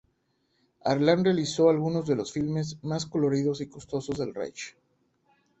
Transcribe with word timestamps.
Harlan 0.83 1.23
realizó 1.23 1.69
algunos 1.69 2.07
de 2.07 2.15
los 2.15 2.31
filmes 2.33 2.77
más 2.81 3.05
coloridos 3.05 3.61
y 3.61 3.67
costosos 3.67 4.17
del 4.17 4.33
Reich. 4.33 4.75